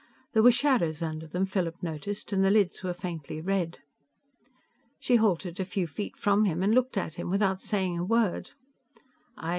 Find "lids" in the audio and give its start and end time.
2.49-2.81